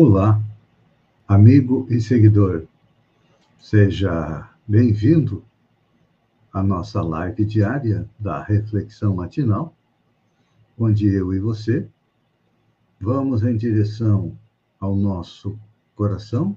[0.00, 0.40] Olá,
[1.26, 2.68] amigo e seguidor.
[3.58, 5.44] Seja bem-vindo
[6.52, 9.74] à nossa live diária da Reflexão Matinal,
[10.78, 11.88] onde eu e você
[13.00, 14.38] vamos em direção
[14.78, 15.58] ao nosso
[15.96, 16.56] coração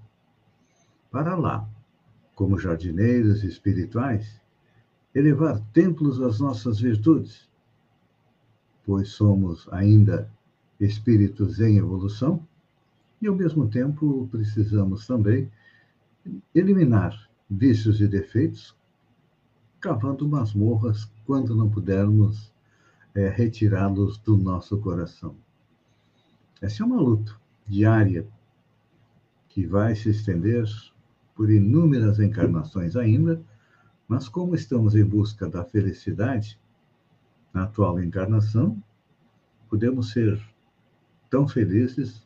[1.09, 1.67] para lá,
[2.35, 4.39] como jardineiros espirituais,
[5.15, 7.49] elevar templos às nossas virtudes,
[8.85, 10.31] pois somos ainda
[10.79, 12.47] espíritos em evolução
[13.21, 15.51] e, ao mesmo tempo, precisamos também
[16.53, 18.75] eliminar vícios e defeitos,
[19.79, 22.51] cavando masmorras quando não pudermos
[23.13, 25.35] é, retirá-los do nosso coração.
[26.61, 27.35] Essa é uma luta
[27.67, 28.27] diária
[29.49, 30.65] que vai se estender
[31.35, 33.41] por inúmeras encarnações ainda,
[34.07, 36.59] mas como estamos em busca da felicidade
[37.53, 38.81] na atual encarnação,
[39.69, 40.41] podemos ser
[41.29, 42.25] tão felizes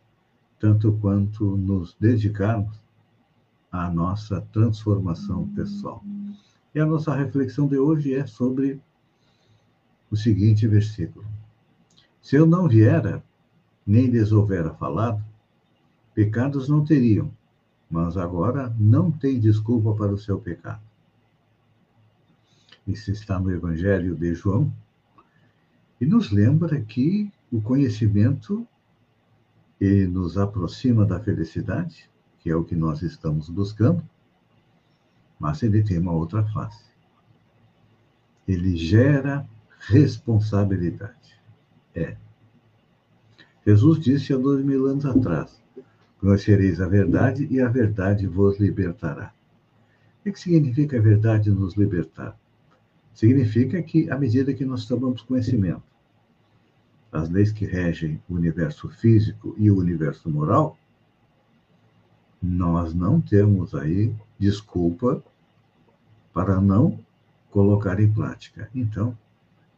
[0.59, 2.79] tanto quanto nos dedicarmos
[3.71, 6.03] à nossa transformação pessoal.
[6.73, 8.81] E a nossa reflexão de hoje é sobre
[10.09, 11.25] o seguinte versículo:
[12.21, 13.23] Se eu não viera,
[13.85, 15.23] nem lhes houvera falado,
[16.13, 17.31] pecados não teriam,
[17.89, 20.81] mas agora não tem desculpa para o seu pecado.
[22.87, 24.71] Isso está no Evangelho de João
[25.99, 28.67] e nos lembra que o conhecimento
[29.79, 32.09] ele nos aproxima da felicidade,
[32.39, 34.01] que é o que nós estamos buscando,
[35.39, 36.85] mas ele tem uma outra face.
[38.47, 39.47] Ele gera
[39.87, 41.39] responsabilidade.
[41.93, 42.15] É.
[43.65, 45.61] Jesus disse há dois mil anos atrás:
[46.19, 49.33] Conhecereis a verdade e a verdade vos libertará.
[50.25, 52.37] O que significa a verdade nos libertar?
[53.13, 55.94] Significa que, à medida que nós tomamos conhecimento
[57.15, 60.77] as leis que regem o universo físico e o universo moral,
[62.41, 65.23] nós não temos aí desculpa
[66.33, 66.99] para não
[67.49, 68.69] colocar em prática.
[68.75, 69.17] Então,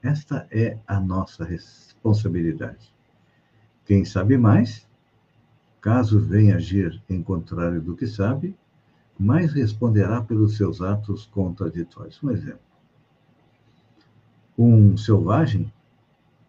[0.02, 2.92] esta é a nossa responsabilidade.
[3.86, 4.88] Quem sabe mais,
[5.80, 8.58] caso venha agir em contrário do que sabe,
[9.18, 12.22] mais responderá pelos seus atos contraditórios.
[12.24, 12.60] Um exemplo.
[14.58, 15.72] Um selvagem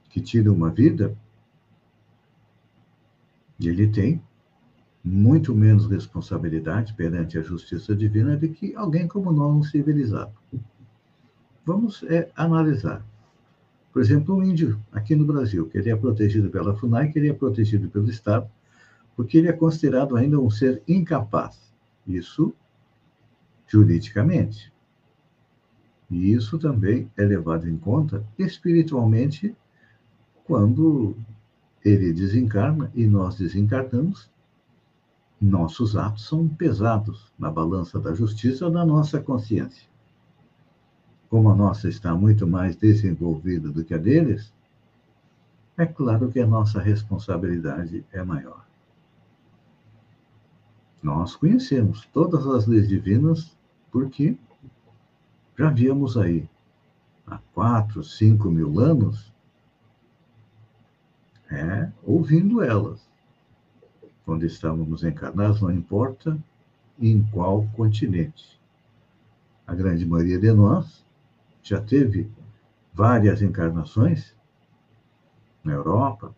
[0.09, 1.17] que tira uma vida,
[3.61, 4.23] ele tem
[5.05, 10.33] muito menos responsabilidade perante a justiça divina do que alguém como nós, um civilizado.
[11.65, 13.05] Vamos é, analisar.
[13.93, 17.29] Por exemplo, um índio aqui no Brasil, que ele é protegido pela FUNAI, que ele
[17.29, 18.49] é protegido pelo Estado,
[19.17, 21.73] porque ele é considerado ainda um ser incapaz.
[22.07, 22.55] Isso
[23.67, 24.73] juridicamente.
[26.11, 29.55] E isso também é levado em conta espiritualmente
[30.49, 31.15] quando
[31.85, 34.31] ele desencarna e nós desencarnamos,
[35.39, 39.87] nossos atos são pesados na balança da justiça da nossa consciência.
[41.29, 44.51] Como a nossa está muito mais desenvolvida do que a deles,
[45.77, 48.67] é claro que a nossa responsabilidade é maior.
[51.03, 53.55] Nós conhecemos todas as leis divinas
[53.93, 54.37] porque
[55.59, 56.49] já víamos aí,
[57.27, 59.31] há quatro, cinco mil anos,
[61.59, 63.09] é, ouvindo elas.
[64.25, 66.39] Quando estávamos encarnados, não importa
[66.99, 68.61] em qual continente.
[69.67, 71.05] A grande maioria de nós
[71.63, 72.31] já teve
[72.93, 74.35] várias encarnações
[75.63, 76.35] na Europa,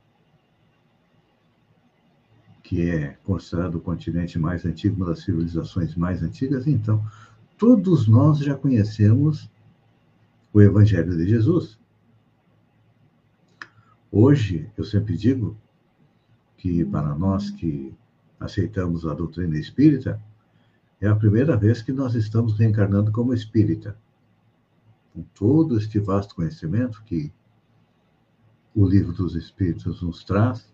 [2.62, 7.04] que é considerado o continente mais antigo, uma das civilizações mais antigas, então
[7.58, 9.50] todos nós já conhecemos
[10.52, 11.79] o Evangelho de Jesus.
[14.12, 15.56] Hoje, eu sempre digo
[16.56, 17.94] que para nós que
[18.40, 20.20] aceitamos a doutrina espírita,
[21.00, 23.96] é a primeira vez que nós estamos reencarnando como espírita.
[25.14, 27.32] Com todo este vasto conhecimento que
[28.74, 30.72] o livro dos Espíritos nos traz,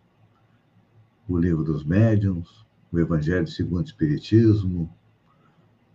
[1.28, 4.90] o livro dos médiuns, o Evangelho segundo o Espiritismo,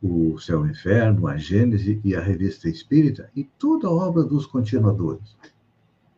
[0.01, 4.23] o Céu e o Inferno, a Gênese e a Revista Espírita, e toda a obra
[4.23, 5.35] dos continuadores.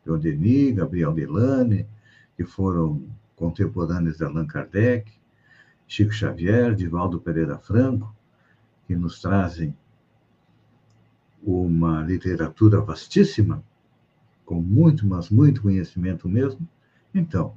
[0.06, 1.88] Leon Denis, Gabriel Delane,
[2.36, 3.04] que foram
[3.36, 5.12] contemporâneos de Allan Kardec,
[5.88, 8.14] Chico Xavier, Divaldo Pereira Franco,
[8.88, 9.76] que nos trazem
[11.44, 13.64] uma literatura vastíssima,
[14.46, 16.68] com muito, mas muito conhecimento mesmo.
[17.14, 17.56] Então,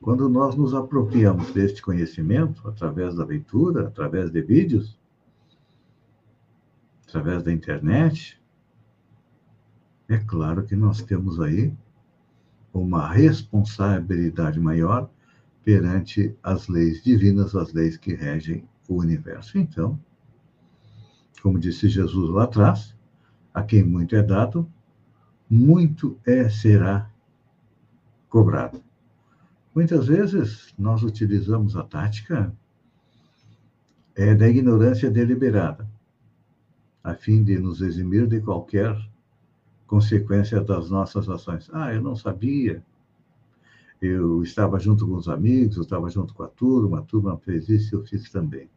[0.00, 4.98] quando nós nos apropriamos deste conhecimento, através da leitura, através de vídeos,
[7.06, 8.41] através da internet,
[10.08, 11.72] é claro que nós temos aí
[12.72, 15.08] uma responsabilidade maior
[15.64, 19.58] perante as leis divinas, as leis que regem o universo.
[19.58, 19.98] Então,
[21.42, 22.94] como disse Jesus lá atrás,
[23.52, 24.68] a quem muito é dado,
[25.48, 27.10] muito é será
[28.28, 28.82] cobrado.
[29.74, 32.52] Muitas vezes nós utilizamos a tática
[34.14, 35.88] é, da ignorância deliberada,
[37.02, 38.96] a fim de nos eximir de qualquer
[39.92, 41.68] consequência das nossas ações.
[41.70, 42.82] Ah, eu não sabia.
[44.00, 47.68] Eu estava junto com os amigos, eu estava junto com a turma, a turma fez
[47.68, 48.70] isso e eu fiz também.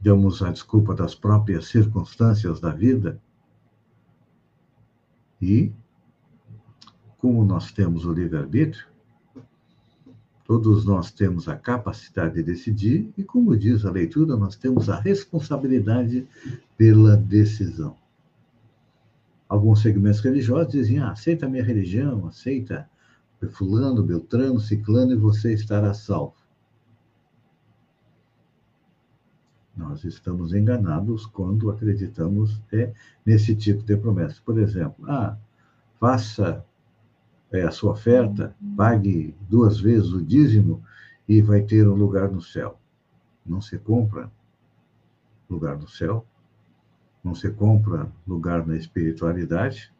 [0.00, 3.20] Damos a desculpa das próprias circunstâncias da vida
[5.42, 5.72] e,
[7.18, 8.86] como nós temos o livre-arbítrio,
[10.44, 15.00] todos nós temos a capacidade de decidir e, como diz a leitura, nós temos a
[15.00, 16.28] responsabilidade
[16.76, 18.03] pela decisão
[19.54, 22.88] alguns segmentos religiosos diziam: ah, aceita a minha religião, aceita
[23.50, 26.34] fulano, beltrano, ciclano e você estará salvo.
[29.76, 32.92] Nós estamos enganados quando acreditamos é,
[33.26, 34.40] nesse tipo de promessa.
[34.44, 35.36] Por exemplo, ah,
[35.98, 36.64] faça
[37.52, 40.82] é, a sua oferta, pague duas vezes o dízimo
[41.28, 42.78] e vai ter um lugar no céu.
[43.44, 44.30] Não se compra
[45.50, 46.24] lugar no céu,
[47.24, 49.90] não se compra lugar na espiritualidade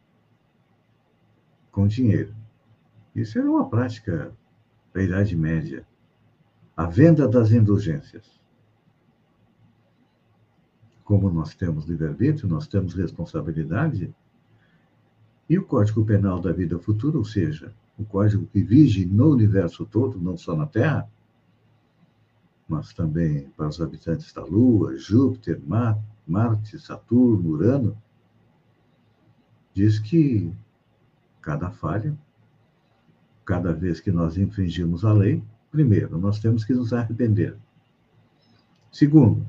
[1.72, 2.34] com dinheiro.
[3.16, 4.30] Isso era uma prática
[4.92, 5.86] da Idade Média.
[6.76, 8.38] A venda das indulgências.
[11.02, 14.14] Como nós temos livre-arbítrio, nós temos responsabilidade,
[15.48, 19.84] e o Código Penal da Vida Futura, ou seja, o código que vige no universo
[19.84, 21.08] todo, não só na Terra,
[22.66, 27.96] mas também para os habitantes da Lua, Júpiter, Marte, Marte, Saturno, Urano,
[29.74, 30.52] diz que
[31.40, 32.16] cada falha,
[33.44, 37.56] cada vez que nós infringimos a lei, primeiro, nós temos que nos arrepender.
[38.90, 39.44] Segundo,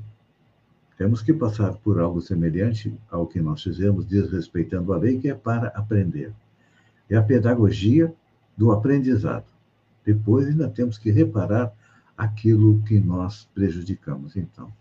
[0.96, 5.34] temos que passar por algo semelhante ao que nós fizemos desrespeitando a lei, que é
[5.34, 6.32] para aprender.
[7.08, 8.14] É a pedagogia
[8.56, 9.46] do aprendizado.
[10.04, 11.72] Depois ainda temos que reparar
[12.16, 14.36] aquilo que nós prejudicamos.
[14.36, 14.72] Então,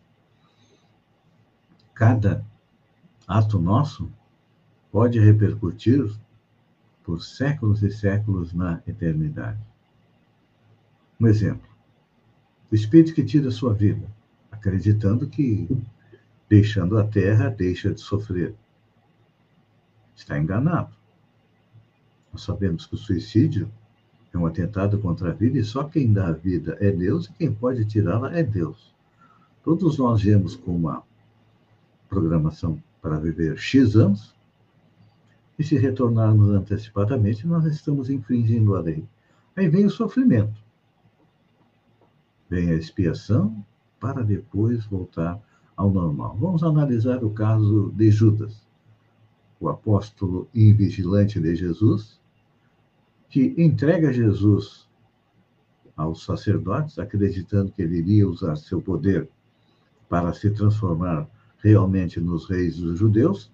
[1.95, 2.45] cada
[3.25, 4.12] ato nosso
[4.92, 6.13] pode repercutir
[7.03, 9.59] por séculos e séculos na eternidade.
[11.19, 11.68] Um exemplo:
[12.69, 14.06] o espírito que tira sua vida,
[14.51, 15.68] acreditando que,
[16.50, 18.53] deixando a terra, deixa de sofrer.
[20.15, 20.94] Está enganado.
[22.31, 23.71] Nós sabemos que o suicídio
[24.33, 27.33] é um atentado contra a vida e só quem dá a vida é Deus e
[27.33, 28.94] quem pode tirá-la é Deus.
[29.63, 31.03] Todos nós vemos com uma
[32.15, 34.33] programação para viver X anos,
[35.59, 39.05] e se retornarmos antecipadamente, nós estamos infringindo a lei.
[39.55, 40.63] Aí vem o sofrimento.
[42.50, 43.65] Vem a expiação
[44.00, 45.41] para depois voltar
[45.75, 46.38] ao normal.
[46.39, 48.65] Vamos analisar o caso de Judas,
[49.60, 52.19] o apóstolo invigilante de Jesus,
[53.29, 54.88] que entrega Jesus
[55.98, 59.29] aos sacerdotes, acreditando que ele iria usar seu poder
[60.07, 61.27] para se transformar
[61.65, 63.51] realmente nos reis dos judeus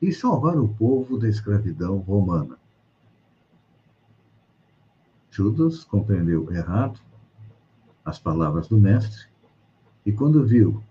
[0.00, 2.58] e salvar o povo da escravidão romana.
[5.30, 6.98] Judas compreendeu errado
[8.02, 9.26] as palavras do Mestre
[10.06, 10.82] e, quando viu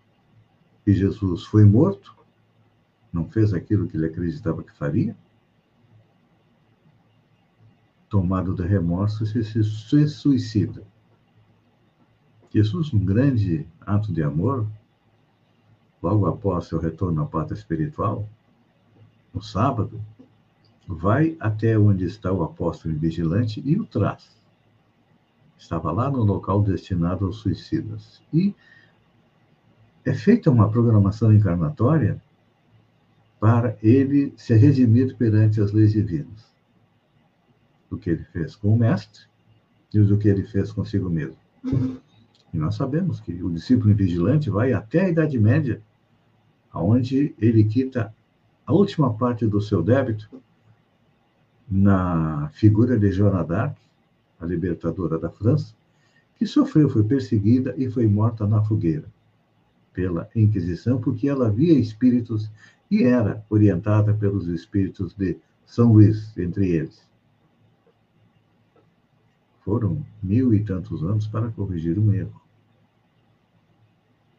[0.85, 2.15] que Jesus foi morto,
[3.11, 5.17] não fez aquilo que ele acreditava que faria,
[8.07, 10.83] tomado de remorso, se, se suicida.
[12.53, 14.67] Jesus, um grande ato de amor,
[16.01, 18.27] logo após seu retorno à pátria espiritual,
[19.33, 20.01] no sábado,
[20.87, 24.39] vai até onde está o apóstolo vigilante e o traz.
[25.57, 28.21] Estava lá no local destinado aos suicidas.
[28.33, 28.55] E
[30.05, 32.19] é feita uma programação encarnatória
[33.39, 36.49] para ele se redimir perante as leis divinas.
[37.89, 39.25] Do que ele fez com o mestre
[39.93, 41.37] e do que ele fez consigo mesmo.
[42.53, 45.81] E nós sabemos que o discípulo vigilante vai até a Idade Média,
[46.73, 48.13] onde ele quita
[48.65, 50.29] a última parte do seu débito
[51.69, 53.77] na figura de Joana d'Arc,
[54.39, 55.73] a libertadora da França,
[56.35, 59.11] que sofreu, foi perseguida e foi morta na fogueira
[59.93, 62.49] pela Inquisição, porque ela via espíritos
[62.89, 67.07] e era orientada pelos espíritos de São Luís, entre eles.
[69.61, 72.41] Foram mil e tantos anos para corrigir um erro.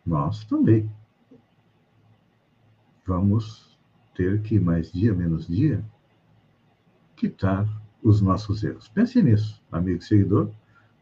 [0.05, 0.91] Nós também.
[3.11, 3.77] Vamos
[4.15, 5.85] ter que, mais dia menos dia,
[7.17, 7.67] quitar
[8.01, 8.87] os nossos erros.
[8.87, 10.49] Pense nisso, amigo e seguidor.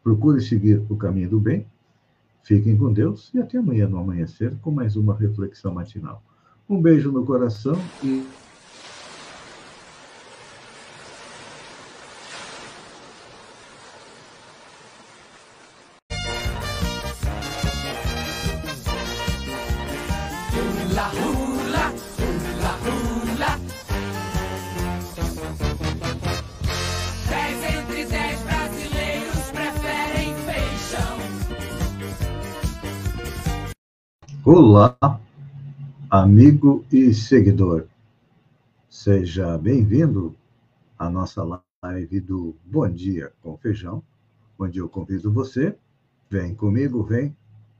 [0.03, 1.67] Procure seguir o caminho do bem.
[2.41, 6.23] Fiquem com Deus e até amanhã no amanhecer com mais uma reflexão matinal.
[6.67, 8.25] Um beijo no coração e
[34.71, 34.95] Olá,
[36.11, 37.87] amigo e seguidor.
[38.87, 40.35] Seja bem-vindo
[40.95, 41.43] à nossa
[41.83, 44.03] live do Bom Dia com Feijão,
[44.59, 45.75] onde eu convido você,
[46.29, 47.35] vem comigo, vem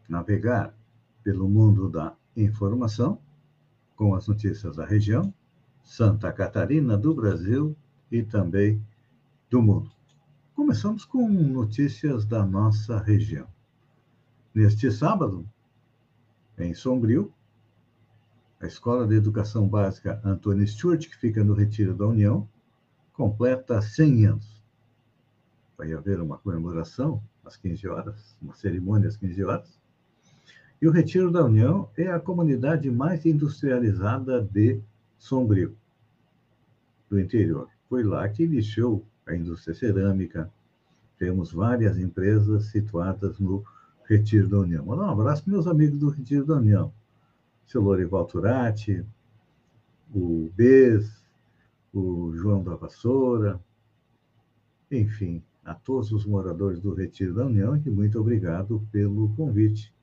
[0.09, 0.73] navegar
[1.23, 3.19] pelo mundo da informação
[3.95, 5.31] com as notícias da região,
[5.83, 7.75] Santa Catarina, do Brasil
[8.11, 8.83] e também
[9.47, 9.91] do mundo.
[10.55, 13.45] Começamos com notícias da nossa região.
[14.55, 15.47] Neste sábado,
[16.65, 17.33] em Sombrio,
[18.59, 22.47] a Escola de Educação Básica Antônio Stewart, que fica no Retiro da União,
[23.13, 24.63] completa 100 anos.
[25.77, 29.79] Vai haver uma comemoração às 15 horas, uma cerimônia às 15 horas.
[30.81, 34.81] E o Retiro da União é a comunidade mais industrializada de
[35.17, 35.75] Sombrio,
[37.09, 37.69] do interior.
[37.87, 40.51] Foi lá que iniciou a indústria cerâmica.
[41.17, 43.63] Temos várias empresas situadas no
[44.09, 44.83] Retiro da União.
[44.83, 46.91] Mandar um abraço para meus amigos do Retiro da União.
[47.67, 49.05] Seu Lorival Turati,
[50.11, 51.23] o Bez,
[51.93, 53.63] o João da Vassoura,
[54.89, 59.93] enfim, a todos os moradores do Retiro da União e muito obrigado pelo convite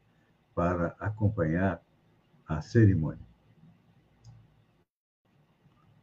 [0.55, 1.83] para acompanhar
[2.47, 3.27] a cerimônia.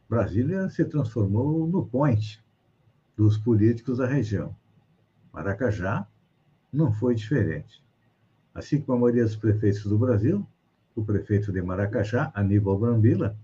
[0.10, 2.44] Brasília se transformou no point
[3.16, 4.54] dos políticos da região.
[5.32, 6.06] Maracajá
[6.72, 7.82] não foi diferente.
[8.54, 10.46] Assim como a maioria dos prefeitos do Brasil,
[10.96, 13.36] o prefeito de Maracajá, Aníbal Brambila,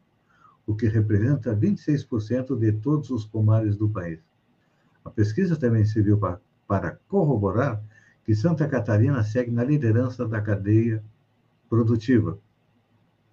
[0.66, 4.29] o que representa 26% de todos os pomares do país.
[5.04, 7.82] A pesquisa também serviu para, para corroborar
[8.24, 11.02] que Santa Catarina segue na liderança da cadeia
[11.68, 12.38] produtiva,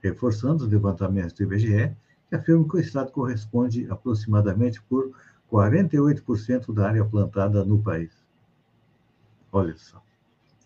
[0.01, 1.95] reforçando os levantamentos do IBGE,
[2.29, 5.11] que afirmam que o Estado corresponde aproximadamente por
[5.51, 8.11] 48% da área plantada no país.
[9.51, 10.01] Olha só.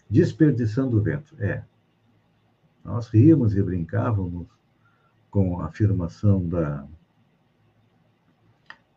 [0.09, 1.35] Desperdiçando o vento.
[1.39, 1.63] É.
[2.83, 4.47] Nós ríamos e brincávamos
[5.29, 6.85] com a afirmação da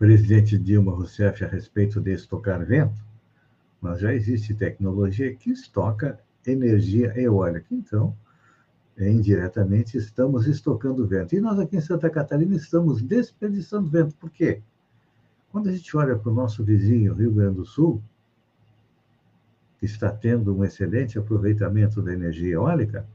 [0.04, 3.02] presidente Dilma Rousseff a respeito de estocar vento,
[3.80, 7.68] mas já existe tecnologia que estoca energia eólica.
[7.70, 8.14] Então,
[8.98, 11.34] indiretamente, estamos estocando vento.
[11.34, 14.14] E nós aqui em Santa Catarina estamos desperdiçando vento.
[14.16, 14.60] Por quê?
[15.50, 18.02] Quando a gente olha para o nosso vizinho, Rio Grande do Sul,
[19.78, 23.08] que está tendo um excelente aproveitamento da energia eólica,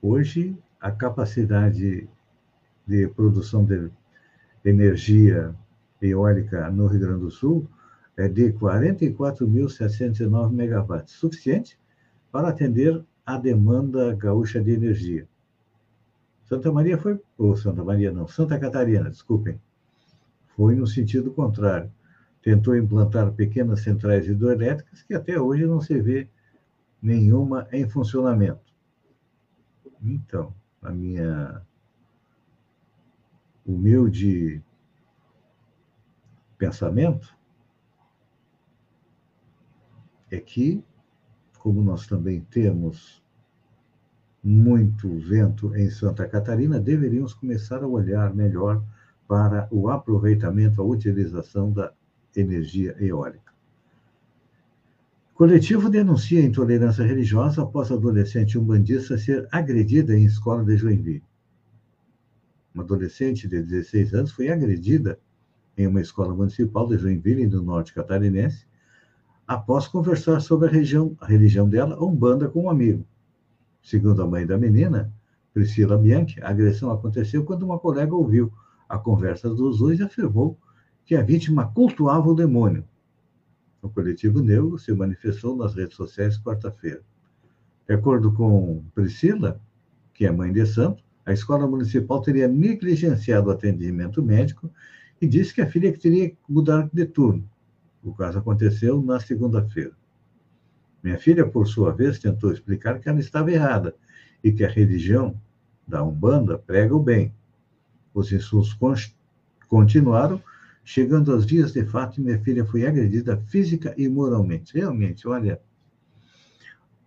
[0.00, 2.08] hoje a capacidade
[2.88, 3.90] de produção de
[4.64, 5.54] energia
[6.00, 7.68] eólica no Rio Grande do Sul
[8.16, 11.78] é de 44.709 megawatts, suficiente
[12.32, 15.28] para atender a demanda gaúcha de energia.
[16.44, 19.60] Santa Maria foi, ou Santa Maria não, Santa Catarina, desculpem,
[20.56, 21.92] foi no sentido contrário.
[22.42, 26.26] Tentou implantar pequenas centrais hidroelétricas que até hoje não se vê
[27.02, 28.72] nenhuma em funcionamento.
[30.02, 31.62] Então, a minha
[33.68, 34.62] humilde
[36.56, 37.36] pensamento
[40.30, 40.82] é que,
[41.58, 43.22] como nós também temos
[44.42, 48.82] muito vento em Santa Catarina, deveríamos começar a olhar melhor
[49.26, 51.92] para o aproveitamento, a utilização da
[52.34, 53.52] energia eólica.
[55.34, 61.27] Coletivo denuncia intolerância religiosa após adolescente umbandista ser agredida em escola de Joinville.
[62.78, 65.18] Uma adolescente de 16 anos foi agredida
[65.76, 68.68] em uma escola municipal de Joinville, no norte catarinense,
[69.48, 73.04] após conversar sobre a, região, a religião dela, Umbanda, com um amigo.
[73.82, 75.12] Segundo a mãe da menina,
[75.52, 78.52] Priscila Bianchi, a agressão aconteceu quando uma colega ouviu
[78.88, 80.56] a conversa dos dois e afirmou
[81.04, 82.84] que a vítima cultuava o demônio.
[83.82, 87.02] O coletivo negro se manifestou nas redes sociais quarta-feira.
[87.88, 89.60] De acordo com Priscila,
[90.14, 94.72] que é mãe de santo, a escola municipal teria negligenciado o atendimento médico
[95.20, 97.46] e disse que a filha teria que mudar de turno.
[98.02, 99.92] O caso aconteceu na segunda-feira.
[101.02, 103.94] Minha filha, por sua vez, tentou explicar que ela estava errada
[104.42, 105.38] e que a religião
[105.86, 107.34] da Umbanda prega o bem.
[108.14, 108.74] Os insultos
[109.68, 110.42] continuaram,
[110.82, 114.78] chegando aos dias de fato, e minha filha foi agredida física e moralmente.
[114.78, 115.60] Realmente, olha,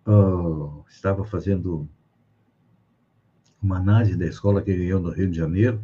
[0.06, 1.88] uh, estava fazendo
[3.62, 5.82] uma análise da escola que ganhou no Rio de Janeiro,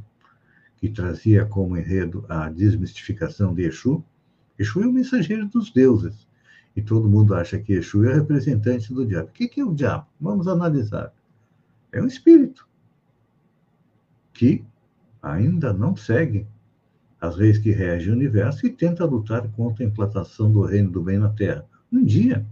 [0.77, 4.05] que trazia como enredo a desmistificação de Exu.
[4.59, 6.27] Exu é o mensageiro dos deuses.
[6.75, 9.29] E todo mundo acha que Exu é representante do diabo.
[9.29, 10.07] O que é o diabo?
[10.21, 11.12] Vamos analisar.
[11.93, 12.69] É um espírito
[14.33, 14.64] que
[15.23, 16.47] ainda não segue
[17.21, 21.03] as leis que regem o universo e tenta lutar contra a implantação do reino do
[21.03, 21.67] bem na Terra.
[21.93, 22.47] Um dia,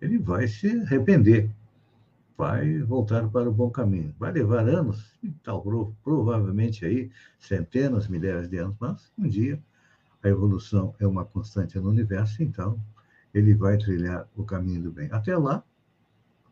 [0.00, 1.48] ele vai se arrepender
[2.42, 4.12] vai voltar para o bom caminho.
[4.18, 5.62] Vai levar anos, tal,
[6.02, 9.62] provavelmente aí centenas, milhares de anos, mas um dia
[10.20, 12.84] a evolução é uma constante no universo, então
[13.32, 15.08] ele vai trilhar o caminho do bem.
[15.12, 15.62] Até lá,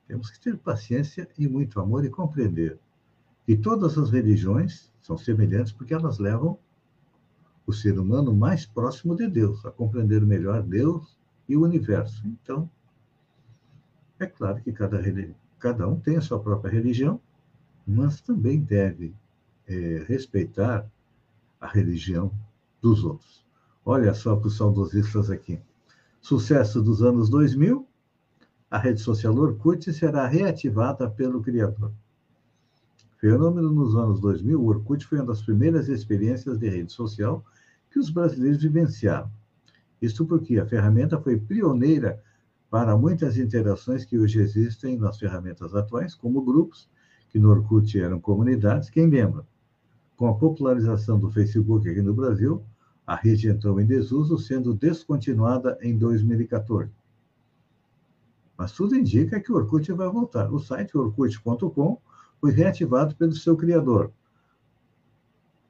[0.07, 2.79] temos que ter paciência e muito amor e compreender
[3.45, 6.57] que todas as religiões são semelhantes porque elas levam
[7.67, 12.25] o ser humano mais próximo de Deus, a compreender melhor Deus e o universo.
[12.29, 12.71] Então,
[14.21, 15.01] é claro que cada
[15.61, 17.21] cada um tem a sua própria religião,
[17.87, 19.15] mas também deve
[19.69, 20.91] é, respeitar
[21.61, 22.33] a religião
[22.81, 23.45] dos outros.
[23.85, 25.61] Olha só para os saudosistas aqui.
[26.21, 27.87] Sucesso dos anos 2000,
[28.71, 31.93] a rede social Orkut será reativada pelo criador.
[33.19, 37.45] Fenômeno nos anos 2000, o Orkut foi uma das primeiras experiências de rede social
[37.91, 39.31] que os brasileiros vivenciaram.
[40.01, 42.23] Isso porque a ferramenta foi pioneira
[42.71, 46.89] para muitas interações que hoje existem nas ferramentas atuais, como grupos,
[47.29, 49.45] que no Orkut eram comunidades, quem lembra?
[50.17, 52.63] Com a popularização do Facebook aqui no Brasil,
[53.05, 56.93] a rede entrou em desuso, sendo descontinuada em 2014.
[58.57, 60.53] Mas tudo indica que o Orkut vai voltar.
[60.53, 62.01] O site orkut.com
[62.41, 64.13] foi reativado pelo seu criador,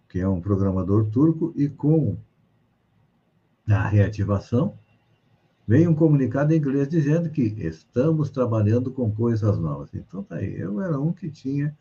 [0.08, 2.18] que é um programador turco, e com
[3.68, 4.76] a reativação,
[5.70, 9.94] Vem um comunicado em inglês dizendo que estamos trabalhando com coisas novas.
[9.94, 10.59] Então, tá aí.
[10.59, 11.72] Eu era um que tinha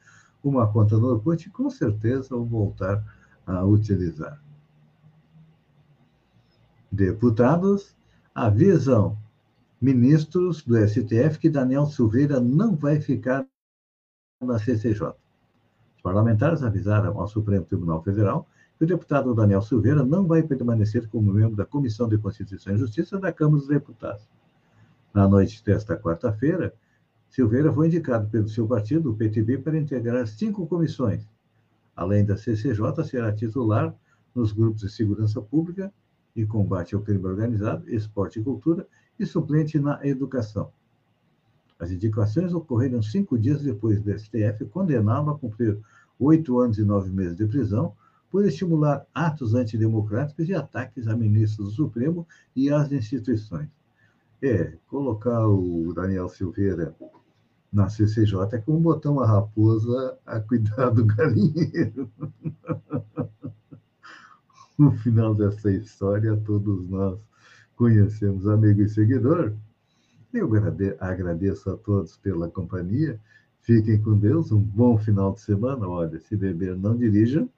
[0.43, 3.03] uma conta no Orkut e com certeza vou voltar
[3.47, 4.39] a utilizar.
[6.91, 7.97] Deputados
[8.35, 9.17] avisam
[9.81, 13.43] ministros do STF que Daniel Silveira não vai ficar
[14.39, 15.15] na CCJ.
[15.95, 18.47] Os parlamentares avisaram ao Supremo Tribunal Federal
[18.79, 23.19] o deputado Daniel Silveira não vai permanecer como membro da Comissão de Constituição e Justiça
[23.19, 24.27] da Câmara dos Deputados.
[25.13, 26.73] Na noite desta quarta-feira,
[27.29, 31.27] Silveira foi indicado pelo seu partido, o PTB, para integrar cinco comissões,
[31.99, 33.93] Além da CCJ, será titular
[34.33, 35.91] nos grupos de segurança pública
[36.33, 38.87] e combate ao crime organizado, esporte e cultura
[39.19, 40.71] e suplente na educação.
[41.77, 45.77] As indicações ocorreram cinco dias depois do STF condená-lo a cumprir
[46.17, 47.93] oito anos e nove meses de prisão
[48.31, 53.69] por estimular atos antidemocráticos e ataques a ministros do Supremo e às instituições.
[54.41, 56.95] É, colocar o Daniel Silveira
[57.71, 62.09] na CCJ é como botar uma raposa a cuidar do galinheiro.
[64.77, 67.19] no final dessa história, todos nós
[67.75, 69.53] conhecemos, amigo e seguidor.
[70.33, 70.49] Eu
[70.99, 73.19] agradeço a todos pela companhia.
[73.61, 75.87] Fiquem com Deus, um bom final de semana.
[75.87, 77.49] Olha, se beber, não dirijam.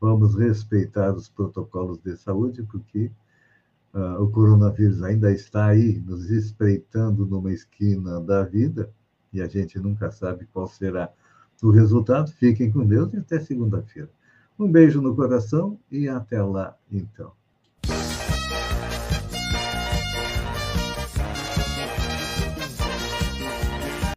[0.00, 3.10] Vamos respeitar os protocolos de saúde, porque
[3.94, 8.90] uh, o coronavírus ainda está aí, nos espreitando numa esquina da vida,
[9.32, 11.12] e a gente nunca sabe qual será
[11.62, 12.30] o resultado.
[12.32, 14.10] Fiquem com Deus e até segunda-feira.
[14.58, 17.37] Um beijo no coração e até lá, então.